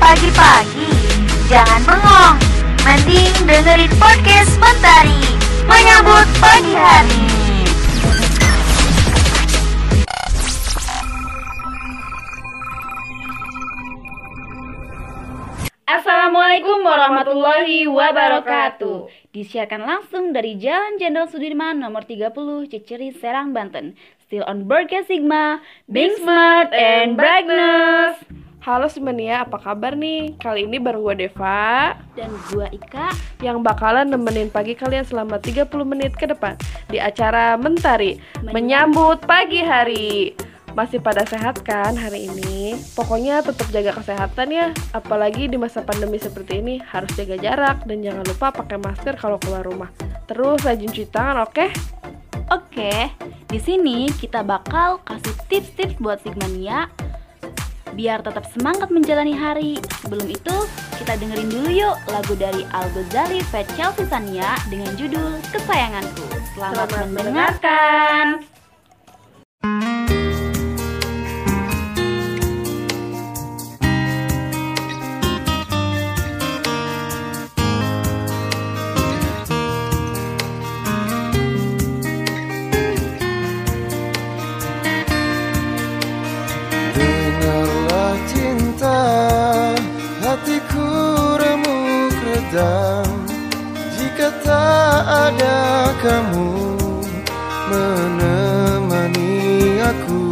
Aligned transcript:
pagi-pagi. 0.00 0.88
Jangan 1.52 1.80
bengong, 1.84 2.36
mending 2.88 3.36
dengerin 3.44 3.92
podcast 4.00 4.56
Mentari. 4.56 5.20
Menyambut 5.68 6.26
pagi 6.40 6.72
hari. 6.72 7.22
Assalamualaikum 15.84 16.80
warahmatullahi 16.80 17.84
wabarakatuh. 17.84 19.10
Disiarkan 19.36 19.84
langsung 19.84 20.32
dari 20.32 20.56
Jalan 20.56 20.96
Jenderal 20.96 21.28
Sudirman 21.28 21.76
nomor 21.76 22.08
30 22.08 22.32
Ciceri 22.72 23.12
Serang 23.12 23.52
Banten. 23.52 23.98
Still 24.24 24.46
on 24.46 24.64
Broadcast 24.70 25.10
Sigma 25.10 25.58
Being 25.90 26.14
smart 26.22 26.70
and 26.70 27.18
brightness 27.18 28.39
Halo 28.60 28.92
Simania, 28.92 29.48
apa 29.48 29.56
kabar 29.56 29.96
nih? 29.96 30.36
Kali 30.36 30.68
ini 30.68 30.76
baru 30.76 31.00
gue 31.00 31.24
Deva 31.24 31.96
Dan 32.12 32.28
gua 32.52 32.68
Ika 32.68 33.08
yang 33.40 33.64
bakalan 33.64 34.12
nemenin 34.12 34.52
pagi 34.52 34.76
kalian 34.76 35.00
selama 35.00 35.40
30 35.40 35.64
menit 35.88 36.12
ke 36.12 36.28
depan 36.28 36.60
di 36.92 37.00
acara 37.00 37.56
Mentari 37.56 38.20
Menyambut 38.44 39.24
Pagi 39.24 39.64
Hari. 39.64 40.36
Masih 40.76 41.00
pada 41.00 41.24
sehat 41.24 41.64
kan 41.64 41.96
hari 41.96 42.28
ini? 42.28 42.76
Pokoknya 42.92 43.40
tetap 43.40 43.64
jaga 43.72 43.96
kesehatan 43.96 44.52
ya, 44.52 44.76
apalagi 44.92 45.48
di 45.48 45.56
masa 45.56 45.80
pandemi 45.80 46.20
seperti 46.20 46.60
ini 46.60 46.84
harus 46.84 47.08
jaga 47.16 47.40
jarak 47.40 47.88
dan 47.88 48.04
jangan 48.04 48.28
lupa 48.28 48.52
pakai 48.52 48.76
masker 48.76 49.16
kalau 49.16 49.40
keluar 49.40 49.64
rumah. 49.64 49.88
Terus 50.28 50.60
rajin 50.68 50.92
cuci 50.92 51.08
tangan, 51.08 51.48
oke? 51.48 51.64
Oke, 52.52 53.08
di 53.48 53.56
sini 53.56 54.12
kita 54.12 54.44
bakal 54.44 55.00
kasih 55.08 55.32
tips-tips 55.48 55.96
buat 55.96 56.20
Sigmania 56.20 56.92
biar 57.94 58.22
tetap 58.22 58.46
semangat 58.52 58.88
menjalani 58.92 59.34
hari. 59.34 59.80
Sebelum 60.04 60.26
itu, 60.28 60.56
kita 61.00 61.16
dengerin 61.16 61.48
dulu 61.48 61.68
yuk 61.72 61.96
lagu 62.12 62.34
dari 62.36 62.62
Al 62.70 62.86
Ghazali 62.92 63.40
Fat 63.48 63.66
Chelsea 63.74 64.06
Sania 64.06 64.54
dengan 64.68 64.92
judul 64.94 65.40
Kesayanganku. 65.50 66.26
Selamat, 66.54 66.88
Selamat 66.92 67.08
mendengarkan. 67.10 68.24
Dengarlah 68.44 68.59
redam 92.50 93.06
Jika 93.94 94.28
tak 94.42 95.00
ada 95.06 95.94
kamu 96.02 96.50
Menemani 97.70 99.38
aku. 99.78 100.26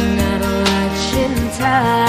Dengarlah 0.00 0.88
cinta 0.96 2.08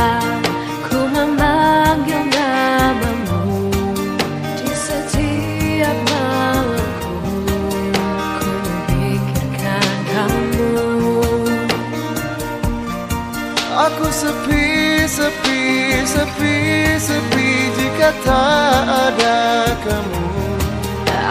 sepi, 17.01 17.73
Jika 17.73 18.13
tak 18.21 18.81
ada 19.09 19.41
kamu. 19.81 20.29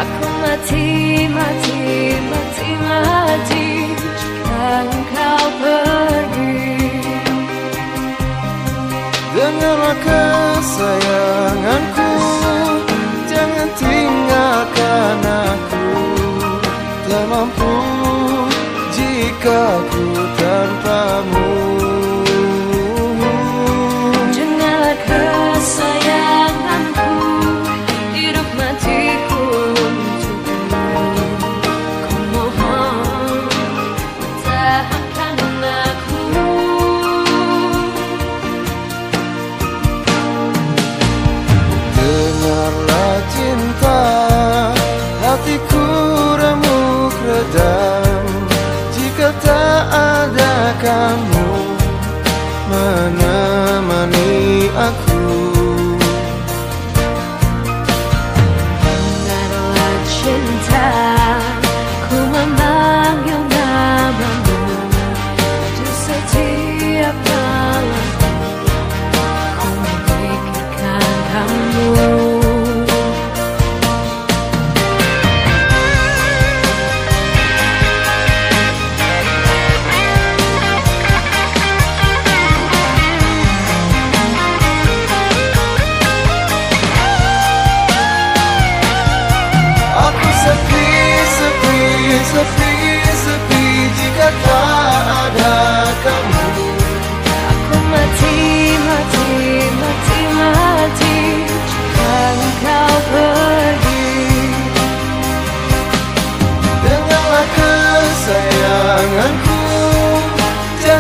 Aku 0.01 0.27
mati, 0.41 0.89
mati, 1.29 2.17
mati, 2.31 2.71
mati 2.81 3.67
Jika 3.95 4.67
engkau 4.89 5.45
pergi. 5.61 6.65
Dengarlah 9.31 9.95
kesayanganku 10.03 12.11
Jangan 13.31 13.71
tinggalkan 13.79 15.23
aku. 15.23 15.87
Tak 17.11 17.27
mampu 17.27 17.75
jika 18.95 19.83
ku 19.91 20.05
tanpamu 20.39 21.70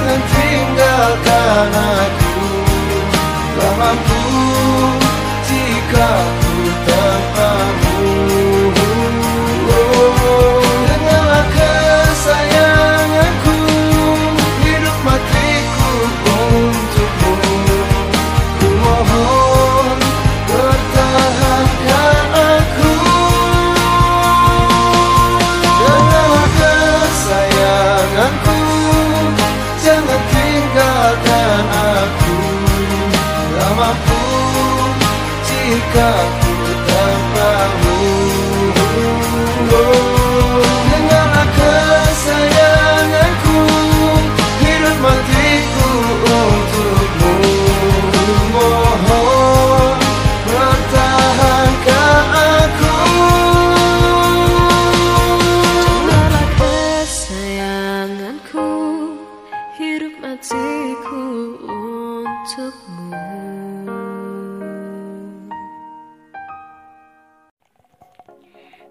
Jangan 0.01 0.23
tinggalkan 0.33 1.73
aku. 1.77 2.33
Tak 3.53 3.73
mampu 3.77 4.25
jika 5.45 6.11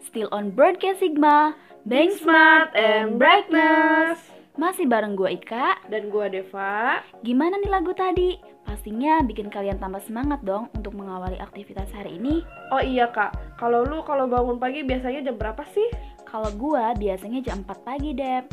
Still 0.09 0.25
on 0.33 0.49
Broadcast 0.57 1.05
Sigma, 1.05 1.53
Being 1.85 2.17
smart 2.17 2.73
and 2.73 3.21
brightness. 3.21 4.17
Masih 4.57 4.89
bareng 4.89 5.13
gue 5.13 5.37
Ika. 5.37 5.85
Dan 5.85 6.09
gua 6.09 6.25
Deva. 6.25 7.05
Gimana 7.21 7.61
nih 7.61 7.69
lagu 7.69 7.93
tadi? 7.93 8.41
Pastinya 8.65 9.21
bikin 9.21 9.53
kalian 9.53 9.77
tambah 9.77 10.01
semangat 10.01 10.41
dong 10.41 10.65
untuk 10.73 10.97
mengawali 10.97 11.37
aktivitas 11.37 11.93
hari 11.93 12.17
ini. 12.17 12.41
Oh 12.73 12.81
iya 12.81 13.13
kak, 13.13 13.37
kalau 13.61 13.85
lu 13.85 14.01
kalau 14.01 14.25
bangun 14.25 14.57
pagi 14.57 14.81
biasanya 14.81 15.29
jam 15.29 15.37
berapa 15.37 15.61
sih? 15.77 15.85
Kalau 16.25 16.49
gue 16.57 16.83
biasanya 16.97 17.45
jam 17.45 17.61
4 17.61 17.69
pagi, 17.85 18.17
Dep. 18.17 18.49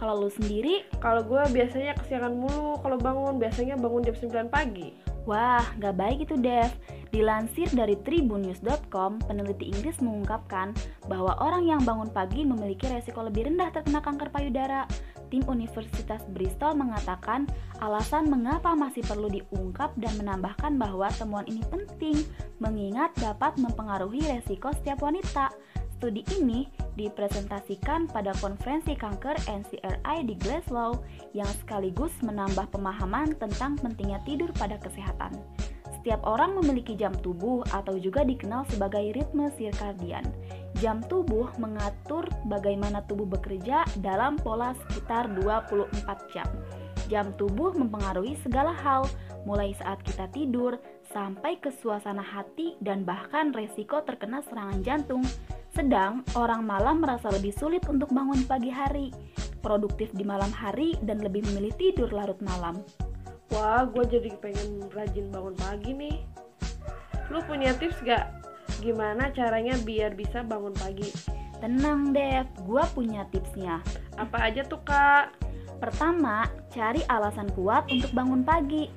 Kalau 0.00 0.16
lu 0.16 0.32
sendiri, 0.32 0.80
Kalau 0.96 1.20
gua 1.28 1.44
biasanya 1.52 1.92
kesiangan 1.92 2.32
mulu 2.32 2.80
kalau 2.80 2.96
bangun, 2.96 3.36
biasanya 3.36 3.76
bangun 3.76 4.00
jam 4.00 4.16
9 4.16 4.48
pagi. 4.48 4.96
Wah 5.26 5.66
nggak 5.76 5.94
baik 5.98 6.18
itu, 6.24 6.38
Dev. 6.38 6.70
Dilansir 7.10 7.70
dari 7.72 7.94
tribunnews.com, 8.02 9.22
peneliti 9.24 9.70
Inggris 9.70 9.98
mengungkapkan 10.02 10.74
bahwa 11.06 11.38
orang 11.38 11.66
yang 11.66 11.80
bangun 11.82 12.10
pagi 12.10 12.42
memiliki 12.42 12.86
resiko 12.90 13.22
lebih 13.24 13.50
rendah 13.50 13.70
terkena 13.74 14.02
kanker 14.02 14.30
payudara. 14.30 14.86
Tim 15.26 15.42
Universitas 15.50 16.22
Bristol 16.30 16.78
mengatakan 16.78 17.50
alasan 17.82 18.30
mengapa 18.30 18.78
masih 18.78 19.02
perlu 19.02 19.26
diungkap 19.26 19.90
dan 19.98 20.14
menambahkan 20.22 20.78
bahwa 20.78 21.10
temuan 21.18 21.46
ini 21.50 21.62
penting 21.66 22.22
mengingat 22.62 23.10
dapat 23.18 23.58
mempengaruhi 23.58 24.22
resiko 24.22 24.70
setiap 24.70 25.02
wanita. 25.02 25.50
Studi 25.96 26.22
ini 26.36 26.68
dipresentasikan 26.96 28.08
pada 28.08 28.32
konferensi 28.40 28.96
kanker 28.96 29.36
NCRI 29.46 30.18
di 30.26 30.34
Glasgow 30.40 30.98
yang 31.36 31.48
sekaligus 31.62 32.12
menambah 32.24 32.72
pemahaman 32.72 33.36
tentang 33.36 33.76
pentingnya 33.78 34.18
tidur 34.24 34.48
pada 34.56 34.80
kesehatan. 34.80 35.36
Setiap 36.00 36.22
orang 36.22 36.54
memiliki 36.54 36.94
jam 36.94 37.10
tubuh 37.18 37.66
atau 37.74 37.98
juga 37.98 38.22
dikenal 38.22 38.62
sebagai 38.70 39.10
ritme 39.10 39.50
sirkadian. 39.58 40.22
Jam 40.78 41.02
tubuh 41.02 41.50
mengatur 41.58 42.30
bagaimana 42.46 43.02
tubuh 43.10 43.26
bekerja 43.26 43.82
dalam 43.98 44.38
pola 44.38 44.70
sekitar 44.86 45.26
24 45.34 45.90
jam. 46.30 46.46
Jam 47.06 47.30
tubuh 47.38 47.74
mempengaruhi 47.74 48.38
segala 48.42 48.74
hal, 48.74 49.06
mulai 49.46 49.74
saat 49.78 50.02
kita 50.02 50.26
tidur 50.34 50.78
sampai 51.10 51.58
ke 51.62 51.70
suasana 51.70 52.22
hati 52.22 52.74
dan 52.82 53.06
bahkan 53.06 53.54
resiko 53.54 54.02
terkena 54.02 54.42
serangan 54.46 54.82
jantung. 54.82 55.22
Sedang 55.76 56.24
orang 56.32 56.64
malam 56.64 57.04
merasa 57.04 57.28
lebih 57.28 57.52
sulit 57.52 57.84
untuk 57.84 58.08
bangun 58.08 58.48
pagi 58.48 58.72
hari, 58.72 59.12
produktif 59.60 60.08
di 60.16 60.24
malam 60.24 60.48
hari 60.48 60.96
dan 61.04 61.20
lebih 61.20 61.44
memilih 61.52 61.76
tidur 61.76 62.08
larut 62.08 62.40
malam. 62.40 62.80
Wah, 63.52 63.84
gue 63.84 64.08
jadi 64.08 64.32
pengen 64.40 64.88
rajin 64.96 65.28
bangun 65.28 65.52
pagi 65.52 65.92
nih. 65.92 66.16
Lu 67.28 67.44
punya 67.44 67.76
tips 67.76 68.00
gak? 68.08 68.24
Gimana 68.80 69.28
caranya 69.36 69.76
biar 69.84 70.16
bisa 70.16 70.40
bangun 70.40 70.72
pagi? 70.72 71.12
Tenang 71.60 72.16
Dev, 72.16 72.48
gua 72.64 72.88
punya 72.96 73.28
tipsnya. 73.28 73.84
Apa 74.16 74.48
aja 74.48 74.64
tuh 74.64 74.80
kak? 74.80 75.32
Pertama, 75.76 76.48
cari 76.72 77.04
alasan 77.08 77.52
kuat 77.52 77.84
untuk 77.92 78.16
bangun 78.16 78.40
pagi. 78.44 78.88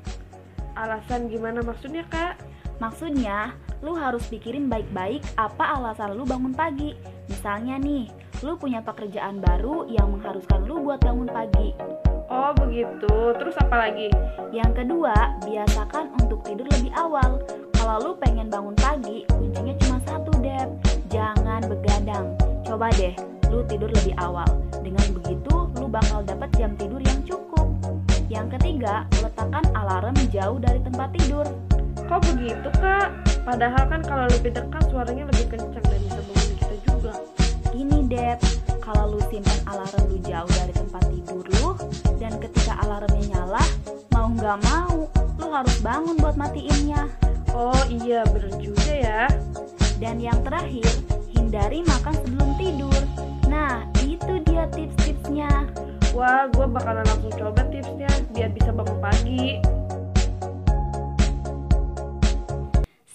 Alasan 0.80 1.28
gimana 1.28 1.60
maksudnya 1.60 2.08
kak? 2.08 2.40
Maksudnya, 2.80 3.52
lu 3.80 3.96
harus 3.96 4.24
pikirin 4.28 4.68
baik-baik 4.68 5.24
apa 5.40 5.80
alasan 5.80 6.16
lu 6.16 6.28
bangun 6.28 6.52
pagi. 6.52 6.96
Misalnya 7.32 7.80
nih, 7.80 8.12
lu 8.44 8.60
punya 8.60 8.84
pekerjaan 8.84 9.40
baru 9.40 9.88
yang 9.88 10.12
mengharuskan 10.12 10.68
lu 10.68 10.84
buat 10.84 11.00
bangun 11.00 11.30
pagi. 11.32 11.72
Oh 12.30 12.54
begitu, 12.54 13.34
terus 13.42 13.58
apa 13.58 13.90
lagi? 13.90 14.12
Yang 14.54 14.84
kedua, 14.84 15.40
biasakan 15.48 16.14
untuk 16.22 16.46
tidur 16.46 16.68
lebih 16.70 16.94
awal. 16.94 17.42
Kalau 17.74 17.96
lu 18.06 18.12
pengen 18.22 18.52
bangun 18.52 18.76
pagi, 18.78 19.26
kuncinya 19.34 19.74
cuma 19.82 19.98
satu, 20.06 20.30
Dep. 20.44 20.70
Jangan 21.10 21.66
begadang. 21.66 22.38
Coba 22.62 22.94
deh, 22.94 23.18
lu 23.50 23.66
tidur 23.66 23.90
lebih 23.90 24.14
awal. 24.22 24.46
Dengan 24.86 25.10
begitu, 25.10 25.74
lu 25.82 25.90
bakal 25.90 26.22
dapat 26.22 26.54
jam 26.54 26.78
tidur 26.78 27.02
yang 27.02 27.18
cukup. 27.26 27.66
Yang 28.30 28.60
ketiga, 28.60 29.10
letakkan 29.26 29.66
alarm 29.74 30.14
jauh 30.30 30.62
dari 30.62 30.78
tempat 30.86 31.10
tidur. 31.18 31.50
Kok 32.10 32.26
begitu 32.34 32.70
kak? 32.82 33.14
Padahal 33.46 33.86
kan 33.86 34.02
kalau 34.02 34.26
lebih 34.34 34.50
dekat 34.50 34.82
suaranya 34.90 35.30
lebih 35.30 35.46
kencang 35.54 35.86
dan 35.86 36.02
bisa 36.02 36.18
bangun 36.26 36.54
kita 36.58 36.76
juga. 36.90 37.14
Gini, 37.70 37.98
Dep. 38.10 38.42
Kalau 38.82 39.14
lu 39.14 39.22
simpan 39.30 39.62
alarm 39.70 40.10
lu 40.10 40.18
jauh 40.26 40.50
dari 40.58 40.74
tempat 40.74 41.06
tidur 41.14 41.46
lu, 41.46 41.78
dan 42.18 42.42
ketika 42.42 42.82
alarmnya 42.82 43.22
nyala, 43.30 43.62
mau 44.10 44.26
nggak 44.34 44.58
mau, 44.66 45.06
lu 45.38 45.48
harus 45.54 45.78
bangun 45.86 46.18
buat 46.18 46.34
matiinnya. 46.34 47.06
Oh 47.54 47.78
iya 47.86 48.26
bener 48.26 48.58
juga 48.58 48.90
ya. 48.90 49.24
Dan 50.02 50.18
yang 50.18 50.42
terakhir, 50.42 50.90
hindari 51.38 51.86
makan 51.86 52.18
sebelum 52.26 52.58
tidur. 52.58 53.02
Nah, 53.46 53.86
itu 54.02 54.42
dia 54.50 54.66
tips-tipsnya. 54.74 55.70
Wah, 56.18 56.50
gue 56.50 56.66
bakalan 56.66 57.06
langsung 57.06 57.38
coba 57.38 57.62
tipsnya 57.70 58.10
biar 58.34 58.50
bisa 58.50 58.74
bangun 58.74 58.98
pagi. 58.98 59.62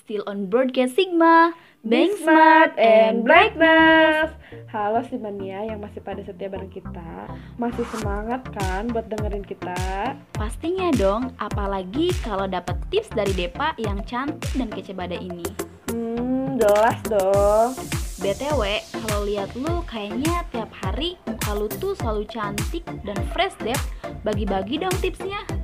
Still 0.05 0.21
on 0.29 0.53
Broadcast 0.53 1.01
Sigma, 1.01 1.57
Being 1.81 2.13
smart 2.21 2.77
and 2.77 3.25
brightness. 3.25 4.37
Halo 4.69 5.01
si 5.09 5.17
mania 5.17 5.65
yang 5.65 5.81
masih 5.81 6.05
pada 6.05 6.21
setia 6.21 6.53
bareng 6.53 6.69
kita. 6.69 7.25
Masih 7.57 7.89
semangat 7.89 8.45
kan 8.53 8.85
buat 8.93 9.09
dengerin 9.09 9.49
kita? 9.49 10.13
Pastinya 10.37 10.93
dong, 11.01 11.33
apalagi 11.41 12.13
kalau 12.21 12.45
dapat 12.45 12.77
tips 12.93 13.17
dari 13.17 13.33
Depa 13.33 13.73
yang 13.81 14.05
cantik 14.05 14.53
dan 14.53 14.69
kece 14.69 14.93
badai 14.93 15.25
ini. 15.25 15.49
Hmm, 15.89 16.61
jelas 16.61 17.01
dong. 17.09 17.73
BTW, 18.21 18.85
kalau 19.09 19.25
lihat 19.25 19.57
lu 19.57 19.81
kayaknya 19.89 20.45
tiap 20.53 20.69
hari 20.85 21.17
muka 21.25 21.57
lu 21.57 21.65
tuh 21.81 21.97
selalu 21.97 22.29
cantik 22.29 22.85
dan 23.09 23.17
fresh, 23.33 23.57
Dep. 23.65 23.81
Bagi-bagi 24.21 24.85
dong 24.85 24.93
tipsnya. 25.01 25.64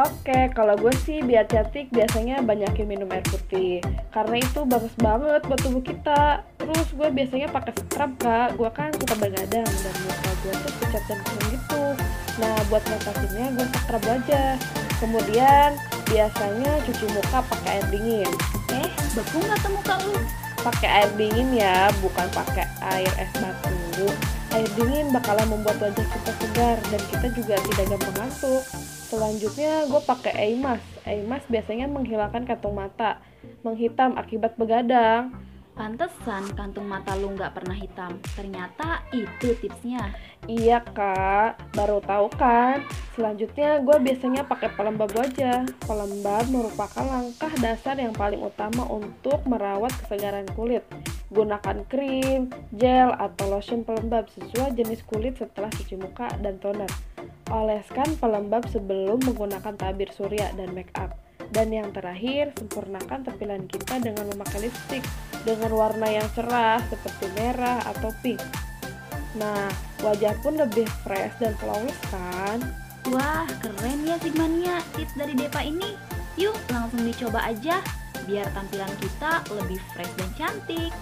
Oke, 0.00 0.48
kalau 0.56 0.72
gue 0.80 0.94
sih 1.04 1.20
biar 1.20 1.44
cantik 1.44 1.92
biasanya 1.92 2.40
banyakin 2.40 2.88
minum 2.88 3.12
air 3.12 3.20
putih. 3.28 3.84
Karena 4.08 4.40
itu 4.40 4.64
bagus 4.64 4.94
banget 4.96 5.44
buat 5.44 5.60
tubuh 5.60 5.84
kita. 5.84 6.40
Terus 6.56 6.88
gue 6.96 7.08
biasanya 7.12 7.52
pakai 7.52 7.76
scrub 7.76 8.12
kak. 8.16 8.56
Gue 8.56 8.70
kan 8.72 8.88
suka 8.96 9.14
begadang 9.20 9.68
dan 9.68 9.94
muka 10.08 10.30
gue 10.40 10.54
tuh 10.56 10.72
pucat 10.80 11.02
dan 11.04 11.18
kering 11.20 11.48
gitu. 11.52 11.84
Nah 12.40 12.56
buat 12.72 12.82
ngatasinnya 12.88 13.46
gue 13.52 13.66
scrub 13.84 14.04
aja. 14.08 14.42
Kemudian 14.96 15.70
biasanya 16.08 16.72
cuci 16.88 17.06
muka 17.12 17.38
pakai 17.52 17.70
air 17.76 17.86
dingin. 17.92 18.30
Eh, 18.72 18.88
beku 19.12 19.44
nggak 19.44 19.58
tuh 19.60 19.70
muka 19.76 19.94
lu? 20.08 20.16
Pakai 20.62 20.88
air 20.88 21.10
dingin 21.20 21.52
ya, 21.52 21.92
bukan 22.00 22.32
pakai 22.32 22.64
air 22.80 23.12
es 23.20 23.32
batu 23.36 24.08
Air 24.52 24.68
dingin 24.76 25.08
bakalan 25.12 25.48
membuat 25.48 25.80
wajah 25.80 26.06
kita 26.06 26.32
segar 26.36 26.76
dan 26.92 27.02
kita 27.08 27.26
juga 27.32 27.54
tidak 27.56 27.86
gampang 27.96 28.16
ngantuk 28.20 28.64
Selanjutnya 29.12 29.84
gue 29.92 30.00
pakai 30.08 30.32
eye 30.40 30.56
mask. 30.56 30.88
Eye 31.04 31.20
mask 31.20 31.44
biasanya 31.52 31.84
menghilangkan 31.84 32.48
kantung 32.48 32.80
mata, 32.80 33.20
menghitam 33.60 34.16
akibat 34.16 34.56
begadang. 34.56 35.36
Pantesan 35.76 36.48
kantung 36.56 36.88
mata 36.88 37.12
lu 37.20 37.36
nggak 37.36 37.52
pernah 37.52 37.76
hitam. 37.76 38.16
Ternyata 38.32 39.04
itu 39.12 39.52
tipsnya. 39.60 40.16
Iya 40.48 40.80
kak, 40.80 41.76
baru 41.76 42.00
tahu 42.00 42.32
kan. 42.40 42.88
Selanjutnya 43.12 43.84
gue 43.84 44.00
biasanya 44.00 44.48
pakai 44.48 44.72
pelembab 44.72 45.12
wajah. 45.12 45.68
Pelembab 45.84 46.48
merupakan 46.48 47.04
langkah 47.04 47.52
dasar 47.60 48.00
yang 48.00 48.16
paling 48.16 48.40
utama 48.40 48.88
untuk 48.88 49.44
merawat 49.44 49.92
kesegaran 50.00 50.48
kulit. 50.56 50.88
Gunakan 51.32 51.88
krim, 51.88 52.52
gel, 52.76 53.08
atau 53.16 53.48
lotion 53.48 53.88
pelembab 53.88 54.28
sesuai 54.36 54.76
jenis 54.76 55.00
kulit 55.08 55.40
setelah 55.40 55.72
cuci 55.72 55.96
muka 55.96 56.28
dan 56.44 56.60
toner. 56.60 56.88
Oleskan 57.48 58.20
pelembab 58.20 58.68
sebelum 58.68 59.16
menggunakan 59.24 59.72
tabir 59.80 60.12
surya 60.12 60.52
dan 60.60 60.76
make 60.76 60.92
up. 61.00 61.16
Dan 61.52 61.72
yang 61.72 61.88
terakhir, 61.92 62.52
sempurnakan 62.60 63.24
tampilan 63.24 63.64
kita 63.64 64.00
dengan 64.00 64.28
memakai 64.28 64.68
lipstick 64.68 65.04
dengan 65.48 65.72
warna 65.72 66.08
yang 66.08 66.28
cerah 66.36 66.80
seperti 66.92 67.28
merah 67.36 67.80
atau 67.88 68.12
pink. 68.20 68.40
Nah, 69.36 69.72
wajah 70.04 70.36
pun 70.44 70.60
lebih 70.60 70.84
fresh 71.04 71.32
dan 71.40 71.56
flawless 71.56 71.96
kan? 72.12 72.60
Wah, 73.08 73.48
keren 73.64 74.04
ya 74.04 74.20
Sigmania 74.20 74.84
tips 74.92 75.16
dari 75.16 75.32
Depa 75.32 75.64
ini. 75.64 75.96
Yuk, 76.36 76.56
langsung 76.68 77.04
dicoba 77.04 77.40
aja 77.48 77.80
biar 78.24 78.46
tampilan 78.54 78.92
kita 79.02 79.42
lebih 79.56 79.80
fresh 79.92 80.12
dan 80.14 80.30
cantik. 80.38 80.92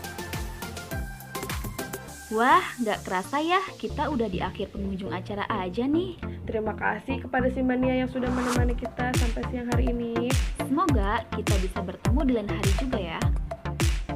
Wah, 2.31 2.63
nggak 2.79 3.03
kerasa 3.03 3.43
ya, 3.43 3.59
kita 3.75 4.07
udah 4.07 4.31
di 4.31 4.39
akhir 4.39 4.71
pengunjung 4.71 5.11
acara 5.11 5.51
aja 5.51 5.83
nih. 5.83 6.15
Terima 6.47 6.79
kasih 6.79 7.27
kepada 7.27 7.51
si 7.51 7.59
Mania 7.59 8.07
yang 8.07 8.07
sudah 8.07 8.31
menemani 8.31 8.79
kita 8.79 9.11
sampai 9.19 9.43
siang 9.51 9.67
hari 9.75 9.91
ini. 9.91 10.31
Semoga 10.63 11.27
kita 11.35 11.59
bisa 11.59 11.83
bertemu 11.83 12.21
di 12.23 12.33
lain 12.39 12.51
hari 12.55 12.73
juga 12.79 12.99
ya. 13.03 13.21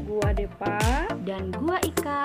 Gua 0.07 0.31
Depa, 0.31 1.11
Dan 1.27 1.51
gua 1.59 1.83
Ika. 1.83 2.23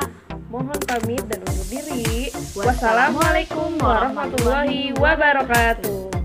mohon 0.53 0.77
pamit 0.85 1.25
dan 1.25 1.41
undur 1.41 1.65
diri. 1.69 2.29
Wassalamualaikum 2.53 2.61
Wassalamualaikum 2.61 3.69
warahmatullahi 3.81 4.93
wabarakatuh. 4.93 6.18